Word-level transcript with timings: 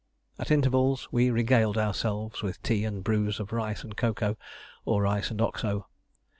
At 0.39 0.49
intervals 0.49 1.07
we 1.11 1.29
regaled 1.29 1.77
ourselves 1.77 2.41
with 2.41 2.63
tea 2.63 2.85
and 2.85 3.03
brews 3.03 3.39
of 3.39 3.53
rice 3.53 3.83
and 3.83 3.95
cocoa, 3.95 4.35
or 4.83 5.03
rice 5.03 5.29
and 5.29 5.39
Oxo. 5.39 5.85